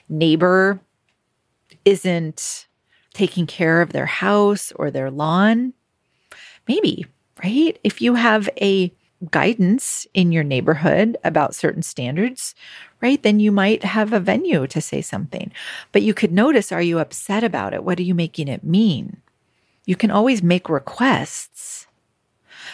neighbor 0.10 0.80
isn't 1.84 2.68
taking 3.14 3.46
care 3.46 3.82
of 3.82 3.94
their 3.94 4.06
house 4.06 4.72
or 4.76 4.92
their 4.92 5.12
lawn, 5.12 5.74
maybe, 6.68 7.06
right? 7.44 7.78
If 7.84 8.02
you 8.02 8.16
have 8.16 8.50
a 8.60 8.92
guidance 9.32 10.08
in 10.14 10.32
your 10.32 10.44
neighborhood 10.44 11.18
about 11.24 11.56
certain 11.56 11.82
standards, 11.82 12.56
right, 13.02 13.22
then 13.22 13.40
you 13.40 13.52
might 13.52 13.84
have 13.84 14.14
a 14.14 14.20
venue 14.20 14.68
to 14.68 14.82
say 14.82 15.02
something. 15.02 15.52
But 15.92 16.02
you 16.02 16.14
could 16.14 16.32
notice 16.32 16.72
are 16.72 16.82
you 16.82 17.00
upset 17.00 17.44
about 17.44 17.74
it? 17.74 17.84
What 17.84 18.00
are 18.00 18.04
you 18.04 18.16
making 18.16 18.48
it 18.48 18.64
mean? 18.64 19.18
You 19.86 19.96
can 19.96 20.12
always 20.12 20.42
make 20.42 20.70
requests 20.70 21.86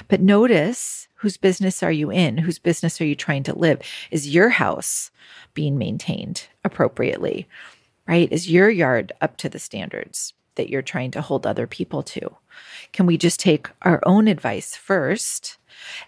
but 0.08 0.22
notice 0.22 1.08
whose 1.15 1.38
business 1.38 1.84
are 1.84 1.91
you 1.91 2.12
in? 2.12 2.38
Whose 2.38 2.60
business 2.60 3.00
are 3.01 3.05
you 3.05 3.15
trying 3.15 3.43
to 3.43 3.58
live? 3.58 3.81
Is 4.10 4.34
your 4.34 4.50
house 4.50 5.12
being 5.53 5.77
maintained 5.77 6.48
appropriately? 6.63 7.48
Right? 8.08 8.31
Is 8.31 8.50
your 8.50 8.70
yard 8.70 9.13
up 9.22 9.38
to 9.38 9.50
the 9.50 9.60
standards 9.60 10.34
that 10.55 10.70
you're 10.70 10.81
trying 10.81 11.12
to 11.12 11.22
hold 11.22 11.46
other 11.46 11.67
people 11.67 12.03
to? 12.03 12.36
Can 12.93 13.05
we 13.05 13.17
just 13.17 13.39
take 13.39 13.69
our 13.83 14.01
own 14.05 14.27
advice 14.27 14.75
first 14.75 15.57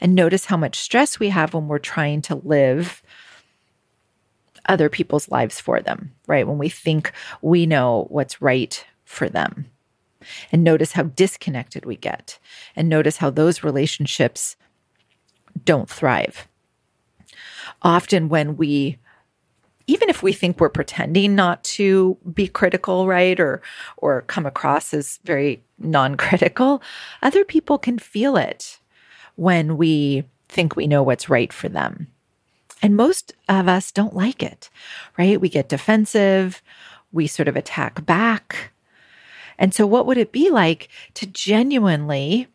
and 0.02 0.14
notice 0.14 0.46
how 0.46 0.58
much 0.58 0.80
stress 0.80 1.20
we 1.20 1.30
have 1.30 1.54
when 1.54 1.68
we're 1.68 1.80
trying 1.80 2.22
to 2.24 2.36
live 2.36 3.02
other 4.68 4.90
people's 4.90 5.30
lives 5.30 5.60
for 5.60 5.82
them, 5.82 6.14
right? 6.28 6.48
When 6.48 6.58
we 6.58 6.70
think 6.70 7.12
we 7.42 7.66
know 7.66 8.08
what's 8.10 8.42
right 8.42 8.86
for 9.06 9.30
them 9.30 9.66
and 10.52 10.64
notice 10.64 10.94
how 10.94 11.04
disconnected 11.04 11.86
we 11.86 11.98
get 11.98 12.40
and 12.76 12.88
notice 12.88 13.18
how 13.18 13.30
those 13.30 13.64
relationships 13.64 14.56
don't 15.66 15.90
thrive. 15.90 16.48
Often, 17.82 18.30
when 18.30 18.56
we 18.56 18.98
even 19.88 20.10
if 20.10 20.24
we 20.24 20.34
think 20.34 20.60
we're 20.60 20.70
pretending 20.70 21.36
not 21.36 21.64
to 21.64 22.18
be 22.34 22.48
critical 22.48 23.08
right 23.08 23.40
or 23.40 23.62
or 23.98 24.22
come 24.24 24.46
across 24.46 24.94
as 24.94 25.20
very 25.24 25.64
non-critical 25.80 26.82
other 27.22 27.44
people 27.44 27.78
can 27.78 28.00
feel 28.00 28.38
it 28.38 28.80
when 29.36 29.78
we 29.78 30.24
think 30.48 30.76
we 30.76 30.88
know 30.88 31.02
what's 31.02 31.30
right 31.30 31.52
for 31.52 31.68
them. 31.68 32.08
And 32.84 32.96
most 32.96 33.34
of 33.50 33.68
us 33.68 33.92
don't 33.92 34.16
like 34.16 34.44
it 34.44 34.70
right? 35.18 35.40
We 35.40 35.50
get 35.50 35.70
defensive 35.70 36.62
we 37.14 37.28
sort 37.28 37.48
of 37.48 37.56
attack 37.56 38.06
back. 38.06 38.74
And 39.58 39.74
so, 39.74 39.88
what 39.88 40.06
would 40.06 40.18
it 40.18 40.34
be 40.34 40.50
like 40.50 40.90
to 41.14 41.28
genuinely 41.28 42.48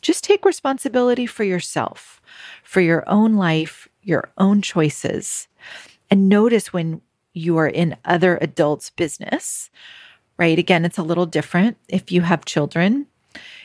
just 0.00 0.24
take 0.24 0.44
responsibility 0.44 1.26
for 1.26 1.42
yourself, 1.42 2.22
for 2.62 2.80
your 2.80 3.06
own 3.08 3.34
life, 3.34 3.88
your 4.02 4.30
own 4.38 4.62
choices, 4.62 5.48
and 6.10 6.28
notice 6.28 6.72
when 6.72 7.00
you 7.32 7.56
are 7.58 7.68
in 7.68 7.96
other 8.04 8.38
adults' 8.40 8.90
business, 8.90 9.70
right? 10.36 10.58
Again, 10.58 10.84
it's 10.84 10.98
a 10.98 11.02
little 11.02 11.26
different 11.26 11.76
if 11.88 12.10
you 12.10 12.22
have 12.22 12.44
children, 12.44 13.06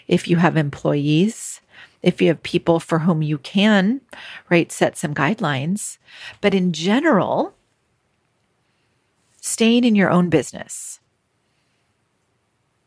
if 0.08 0.28
you 0.28 0.38
have 0.38 0.58
employees, 0.58 1.62
if 2.02 2.22
you 2.22 2.28
have 2.28 2.44
people 2.44 2.80
for 2.80 3.00
whom 3.00 3.22
you 3.22 3.38
can, 3.38 4.02
right, 4.50 4.72
set 4.72 4.98
some 4.98 5.16
guidelines. 5.16 5.98
But 6.42 6.54
in 6.54 6.74
general, 6.74 7.56
staying 9.40 9.86
in 9.86 9.96
your 9.96 10.10
own 10.10 10.30
business, 10.30 11.00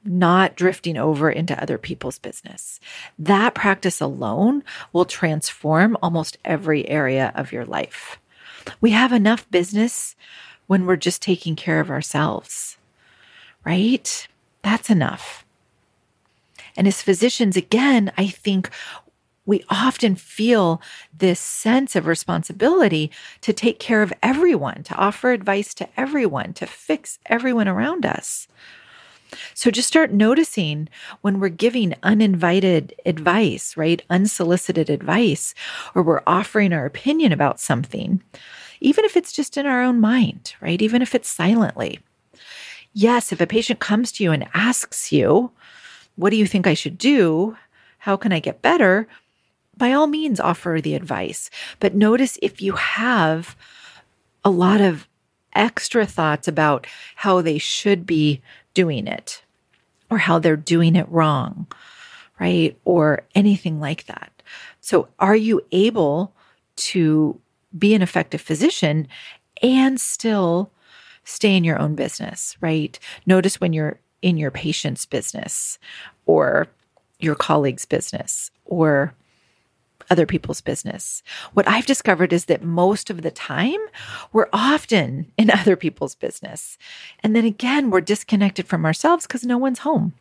not 0.05 0.55
drifting 0.55 0.97
over 0.97 1.31
into 1.31 1.61
other 1.61 1.79
people's 1.79 2.19
business. 2.19 2.79
That 3.19 3.55
practice 3.55 4.01
alone 4.01 4.63
will 4.93 5.05
transform 5.05 5.97
almost 6.03 6.39
every 6.45 6.89
area 6.89 7.33
of 7.35 7.53
your 7.53 7.65
life. 7.65 8.21
We 8.81 8.91
have 8.91 9.13
enough 9.13 9.51
business 9.51 10.17
when 10.67 10.87
we're 10.87 10.97
just 10.97 11.23
taking 11.23 11.57
care 11.57 11.81
of 11.81 11.91
ourselves, 11.91 12.77
right? 13.65 14.27
That's 14.63 14.91
enough. 14.91 15.45
And 16.77 16.87
as 16.87 17.03
physicians, 17.03 17.57
again, 17.57 18.13
I 18.19 18.27
think 18.27 18.71
we 19.47 19.65
often 19.71 20.17
feel 20.17 20.83
this 21.17 21.39
sense 21.39 21.95
of 21.95 22.07
responsibility 22.07 23.11
to 23.43 23.53
take 23.53 23.79
care 23.79 24.03
of 24.03 24.13
everyone, 24.23 24.83
to 24.83 24.95
offer 24.97 25.31
advice 25.31 25.73
to 25.75 25.89
everyone, 25.97 26.53
to 26.55 26.67
fix 26.67 27.19
everyone 27.27 27.69
around 27.69 28.05
us. 28.05 28.49
So 29.55 29.71
just 29.71 29.89
start 29.89 30.13
noticing 30.13 30.89
when 31.21 31.41
we're 31.41 31.49
giving 31.49 31.95
uninvited 32.03 32.95
advice, 33.05 33.77
right? 33.77 34.03
Unsolicited 34.11 34.91
advice, 34.91 35.55
or 35.95 36.03
we're 36.03 36.23
offering 36.27 36.73
our 36.73 36.87
opinion 36.87 37.33
about 37.33 37.61
something, 37.61 38.23
even 38.81 39.05
if 39.05 39.17
it's 39.17 39.33
just 39.33 39.57
in 39.57 39.67
our 39.67 39.83
own 39.83 40.01
mind, 40.01 40.55
right? 40.61 40.81
Even 40.81 41.03
if 41.03 41.15
it's 41.15 41.29
silently. 41.29 42.01
Yes, 42.93 43.33
if 43.33 43.41
a 43.41 43.47
patient 43.47 43.81
comes 43.81 44.13
to 44.13 44.25
you 44.25 44.33
and 44.33 44.49
asks 44.55 45.13
you, 45.13 45.51
What 46.15 46.31
do 46.31 46.37
you 46.37 46.47
think 46.47 46.67
I 46.67 46.75
should 46.75 46.99
do? 46.99 47.57
How 47.99 48.17
can 48.17 48.33
I 48.33 48.41
get 48.41 48.63
better? 48.63 49.09
by 49.77 49.93
all 49.93 50.07
means 50.07 50.41
offer 50.41 50.81
the 50.83 50.95
advice. 50.95 51.51
But 51.81 51.95
notice 51.95 52.39
if 52.43 52.63
you 52.63 52.73
have 52.73 53.57
a 54.45 54.51
lot 54.51 54.81
of 54.81 55.07
extra 55.55 56.07
thoughts 56.07 56.49
about 56.49 56.87
how 57.17 57.41
they 57.41 57.59
should 57.59 58.07
be 58.07 58.41
doing 58.77 59.07
it 59.07 59.43
or 60.11 60.19
how 60.19 60.39
they're 60.39 60.57
doing 60.57 60.95
it 60.95 61.09
wrong, 61.09 61.67
right? 62.39 62.79
Or 62.85 63.25
anything 63.35 63.81
like 63.81 64.05
that. 64.07 64.31
So, 64.81 65.09
are 65.19 65.35
you 65.35 65.63
able 65.73 66.33
to 66.77 67.41
be 67.77 67.95
an 67.95 68.03
effective 68.03 68.41
physician 68.41 69.09
and 69.63 69.99
still 69.99 70.71
stay 71.25 71.57
in 71.57 71.65
your 71.65 71.79
own 71.79 71.95
business, 71.95 72.57
right? 72.61 72.99
Notice 73.25 73.61
when 73.61 73.73
you're 73.73 73.99
in 74.23 74.37
your 74.37 74.51
patient's 74.51 75.07
business 75.07 75.79
or 76.27 76.69
your 77.19 77.35
colleague's 77.35 77.87
business 77.87 78.51
or 78.67 79.15
other 80.11 80.27
people's 80.27 80.61
business. 80.61 81.23
What 81.53 81.69
I've 81.69 81.87
discovered 81.87 82.33
is 82.33 82.47
that 82.47 82.63
most 82.63 83.11
of 83.11 83.23
the 83.23 83.31
time 83.31 83.81
we're 84.33 84.49
often 84.53 85.33
in 85.37 85.51
other 85.55 85.77
people's 85.77 86.15
business. 86.15 86.79
And 87.23 87.35
then 87.35 87.45
again, 87.45 87.91
we're 87.91 88.01
disconnected 88.01 88.67
from 88.67 88.85
ourselves 88.85 89.27
because 89.27 89.45
no 89.45 89.59
one's 89.59 89.81
home. 89.81 90.15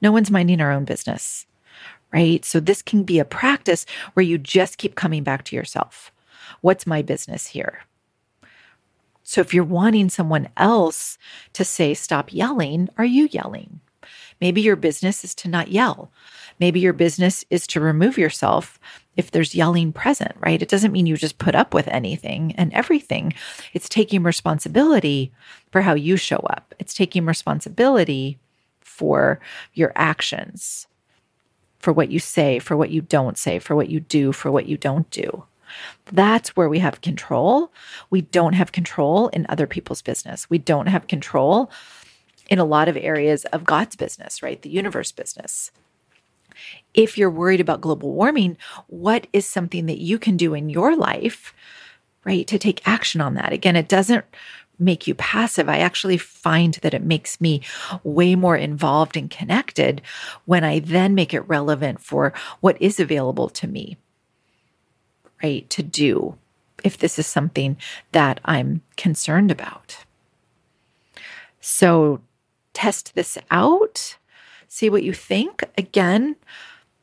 No 0.00 0.12
one's 0.12 0.30
minding 0.30 0.60
our 0.60 0.72
own 0.72 0.84
business, 0.84 1.46
right? 2.12 2.44
So 2.44 2.60
this 2.60 2.82
can 2.82 3.02
be 3.02 3.18
a 3.18 3.24
practice 3.24 3.86
where 4.14 4.24
you 4.24 4.38
just 4.38 4.78
keep 4.78 4.94
coming 4.94 5.22
back 5.22 5.44
to 5.44 5.56
yourself. 5.56 6.12
What's 6.60 6.86
my 6.86 7.02
business 7.02 7.48
here? 7.48 7.80
So 9.22 9.40
if 9.40 9.54
you're 9.54 9.62
wanting 9.62 10.08
someone 10.08 10.48
else 10.56 11.16
to 11.52 11.64
say, 11.64 11.94
stop 11.94 12.32
yelling, 12.32 12.88
are 12.98 13.04
you 13.04 13.28
yelling? 13.30 13.80
Maybe 14.40 14.60
your 14.60 14.76
business 14.76 15.22
is 15.22 15.34
to 15.36 15.48
not 15.48 15.68
yell. 15.68 16.10
Maybe 16.58 16.80
your 16.80 16.92
business 16.92 17.44
is 17.50 17.66
to 17.68 17.80
remove 17.80 18.18
yourself 18.18 18.80
if 19.16 19.30
there's 19.30 19.54
yelling 19.54 19.92
present, 19.92 20.32
right? 20.40 20.62
It 20.62 20.68
doesn't 20.68 20.92
mean 20.92 21.06
you 21.06 21.16
just 21.16 21.38
put 21.38 21.54
up 21.54 21.74
with 21.74 21.88
anything 21.88 22.54
and 22.56 22.72
everything. 22.72 23.34
It's 23.72 23.88
taking 23.88 24.22
responsibility 24.22 25.32
for 25.70 25.82
how 25.82 25.94
you 25.94 26.16
show 26.16 26.38
up, 26.38 26.74
it's 26.78 26.94
taking 26.94 27.26
responsibility 27.26 28.38
for 28.80 29.40
your 29.74 29.92
actions, 29.96 30.86
for 31.78 31.92
what 31.92 32.10
you 32.10 32.18
say, 32.18 32.58
for 32.58 32.76
what 32.76 32.90
you 32.90 33.00
don't 33.00 33.38
say, 33.38 33.58
for 33.58 33.74
what 33.74 33.88
you 33.88 34.00
do, 34.00 34.32
for 34.32 34.50
what 34.50 34.66
you 34.66 34.76
don't 34.76 35.08
do. 35.10 35.44
That's 36.12 36.56
where 36.56 36.68
we 36.68 36.80
have 36.80 37.00
control. 37.00 37.72
We 38.10 38.22
don't 38.22 38.54
have 38.54 38.72
control 38.72 39.28
in 39.28 39.46
other 39.48 39.66
people's 39.66 40.02
business. 40.02 40.50
We 40.50 40.58
don't 40.58 40.88
have 40.88 41.06
control 41.06 41.70
in 42.48 42.58
a 42.58 42.64
lot 42.64 42.88
of 42.88 42.96
areas 42.96 43.44
of 43.46 43.64
God's 43.64 43.96
business, 43.96 44.42
right? 44.42 44.60
The 44.60 44.70
universe 44.70 45.12
business 45.12 45.70
if 46.94 47.16
you're 47.16 47.30
worried 47.30 47.60
about 47.60 47.80
global 47.80 48.12
warming, 48.12 48.56
what 48.88 49.26
is 49.32 49.46
something 49.46 49.86
that 49.86 49.98
you 49.98 50.18
can 50.18 50.36
do 50.36 50.54
in 50.54 50.68
your 50.68 50.96
life, 50.96 51.54
right, 52.24 52.46
to 52.46 52.58
take 52.58 52.86
action 52.86 53.20
on 53.20 53.34
that? 53.34 53.52
Again, 53.52 53.76
it 53.76 53.88
doesn't 53.88 54.24
make 54.78 55.06
you 55.06 55.14
passive. 55.14 55.68
I 55.68 55.78
actually 55.78 56.16
find 56.16 56.74
that 56.74 56.94
it 56.94 57.02
makes 57.02 57.40
me 57.40 57.60
way 58.02 58.34
more 58.34 58.56
involved 58.56 59.16
and 59.16 59.30
connected 59.30 60.00
when 60.46 60.64
I 60.64 60.78
then 60.78 61.14
make 61.14 61.34
it 61.34 61.48
relevant 61.48 62.00
for 62.00 62.32
what 62.60 62.80
is 62.80 62.98
available 62.98 63.50
to 63.50 63.66
me, 63.66 63.98
right, 65.42 65.68
to 65.70 65.82
do 65.82 66.36
if 66.82 66.96
this 66.96 67.18
is 67.18 67.26
something 67.26 67.76
that 68.12 68.40
I'm 68.44 68.80
concerned 68.96 69.50
about. 69.50 69.98
So 71.60 72.22
test 72.72 73.14
this 73.14 73.36
out, 73.50 74.16
see 74.70 74.88
what 74.88 75.02
you 75.02 75.12
think. 75.12 75.64
Again, 75.76 76.36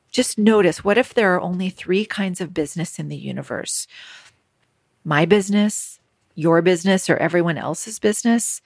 just 0.09 0.39
notice 0.39 0.83
what 0.83 0.97
if 0.97 1.13
there 1.13 1.35
are 1.35 1.41
only 1.41 1.69
three 1.69 2.05
kinds 2.05 2.41
of 2.41 2.53
business 2.53 2.97
in 2.97 3.09
the 3.09 3.17
universe 3.17 3.85
my 5.03 5.23
business, 5.23 6.01
your 6.35 6.61
business, 6.61 7.09
or 7.09 7.15
everyone 7.15 7.57
else's 7.57 7.97
business, 7.97 8.61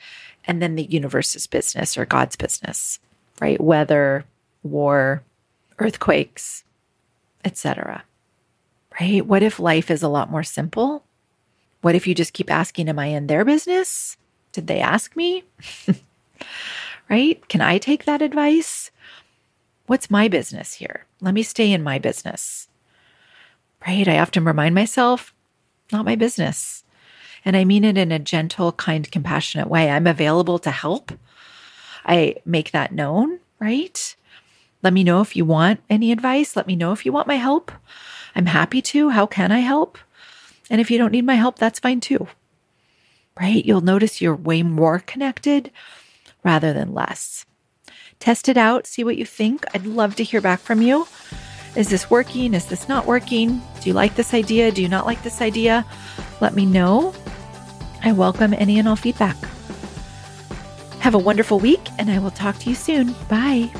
and 0.46 0.60
then 0.60 0.74
the 0.76 0.86
universe's 0.86 1.46
business 1.46 2.00
or 2.00 2.06
God's 2.06 2.36
business, 2.36 3.00
right? 3.40 3.62
Weather, 3.62 4.26
war, 4.64 5.22
earthquakes, 5.78 6.64
etc. 7.46 8.04
Right? 9.00 9.24
What 9.24 9.44
if 9.44 9.60
life 9.60 9.92
is 9.92 10.02
a 10.02 10.10
lot 10.10 10.32
more 10.32 10.42
simple? 10.42 11.04
What 11.82 11.94
if 11.94 12.08
you 12.08 12.16
just 12.16 12.34
keep 12.34 12.50
asking, 12.50 12.90
Am 12.90 12.98
I 12.98 13.08
in 13.08 13.28
their 13.28 13.46
business? 13.46 14.18
Did 14.52 14.66
they 14.66 14.80
ask 14.80 15.16
me? 15.16 15.44
right? 17.12 17.46
Can 17.50 17.60
I 17.60 17.78
take 17.78 18.06
that 18.06 18.22
advice? 18.22 18.90
What's 19.86 20.10
my 20.10 20.30
business 20.30 20.76
here? 20.76 21.06
Let 21.20 21.34
me 21.34 21.44
stay 21.44 21.74
in 21.74 21.84
my 21.84 22.00
business. 22.00 22.70
Right? 23.86 24.08
I 24.08 24.20
often 24.20 24.46
remind 24.46 24.74
myself, 24.74 25.34
not 25.92 26.06
my 26.06 26.16
business. 26.16 26.86
And 27.44 27.58
I 27.58 27.66
mean 27.66 27.84
it 27.84 27.98
in 27.98 28.14
a 28.14 28.20
gentle, 28.20 28.72
kind, 28.72 29.12
compassionate 29.12 29.68
way. 29.68 29.90
I'm 29.90 30.08
available 30.08 30.58
to 30.60 30.72
help. 30.72 31.12
I 32.06 32.38
make 32.46 32.72
that 32.72 32.94
known, 32.94 33.40
right? 33.60 34.16
Let 34.82 34.94
me 34.94 35.04
know 35.04 35.20
if 35.20 35.36
you 35.36 35.44
want 35.44 35.82
any 35.90 36.14
advice. 36.14 36.56
Let 36.56 36.66
me 36.68 36.78
know 36.78 36.94
if 36.94 37.06
you 37.06 37.12
want 37.12 37.28
my 37.28 37.36
help. 37.36 37.74
I'm 38.36 38.46
happy 38.46 38.82
to. 38.84 39.10
How 39.10 39.26
can 39.26 39.52
I 39.52 39.60
help? 39.60 39.98
And 40.70 40.80
if 40.80 40.90
you 40.90 40.98
don't 40.98 41.12
need 41.12 41.26
my 41.26 41.36
help, 41.36 41.60
that's 41.60 41.80
fine 41.80 42.00
too. 42.00 42.28
Right? 43.38 43.66
You'll 43.66 43.82
notice 43.82 44.22
you're 44.22 44.36
way 44.36 44.64
more 44.64 45.00
connected 45.00 45.72
rather 46.44 46.74
than 46.74 46.94
less. 46.94 47.46
Test 48.20 48.50
it 48.50 48.58
out, 48.58 48.88
see 48.88 49.04
what 49.04 49.18
you 49.18 49.26
think. 49.26 49.66
I'd 49.74 49.86
love 49.86 50.16
to 50.16 50.24
hear 50.24 50.42
back 50.42 50.60
from 50.60 50.82
you. 50.82 51.08
Is 51.76 51.90
this 51.90 52.10
working? 52.10 52.54
Is 52.54 52.66
this 52.66 52.88
not 52.90 53.06
working? 53.06 53.62
Do 53.82 53.90
you 53.90 53.94
like 53.94 54.16
this 54.16 54.34
idea? 54.34 54.72
Do 54.72 54.82
you 54.82 54.90
not 54.90 55.06
like 55.06 55.24
this 55.24 55.42
idea? 55.42 55.86
Let 56.40 56.54
me 56.54 56.66
know. 56.66 57.14
I 58.04 58.12
welcome 58.12 58.54
any 58.54 58.78
and 58.78 58.88
all 58.88 58.96
feedback. 58.96 59.38
Have 61.00 61.16
a 61.16 61.20
wonderful 61.20 61.60
week, 61.60 61.82
and 61.98 62.12
I 62.12 62.20
will 62.20 62.32
talk 62.32 62.60
to 62.60 62.70
you 62.70 62.76
soon. 62.76 63.16
Bye. 63.28 63.72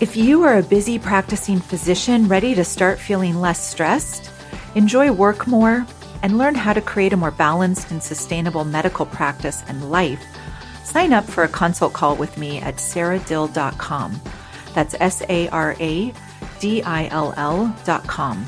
If 0.00 0.16
you 0.16 0.42
are 0.42 0.56
a 0.56 0.62
busy 0.62 0.98
practicing 0.98 1.60
physician 1.60 2.26
ready 2.26 2.54
to 2.54 2.64
start 2.64 2.98
feeling 2.98 3.40
less 3.40 3.64
stressed, 3.64 4.30
enjoy 4.74 5.12
work 5.12 5.46
more, 5.46 5.86
and 6.22 6.38
learn 6.38 6.54
how 6.54 6.72
to 6.72 6.80
create 6.80 7.12
a 7.12 7.16
more 7.16 7.30
balanced 7.30 7.90
and 7.90 8.02
sustainable 8.02 8.64
medical 8.64 9.06
practice 9.06 9.62
and 9.68 9.90
life, 9.90 10.24
Sign 10.90 11.12
up 11.12 11.24
for 11.24 11.44
a 11.44 11.48
consult 11.48 11.92
call 11.92 12.16
with 12.16 12.36
me 12.36 12.58
at 12.58 12.78
saradill.com. 12.78 14.20
That's 14.74 14.96
S 14.98 15.22
A 15.28 15.48
R 15.50 15.76
A 15.78 16.12
D 16.58 16.82
I 16.82 17.06
L 17.12 17.32
L.com. 17.36 18.44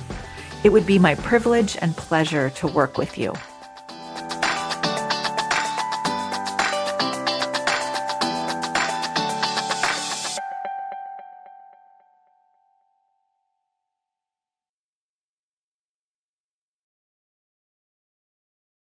It 0.65 0.71
would 0.71 0.85
be 0.85 0.99
my 0.99 1.15
privilege 1.15 1.79
and 1.81 1.97
pleasure 1.97 2.51
to 2.51 2.67
work 2.67 2.99
with 2.99 3.17
you. 3.17 3.33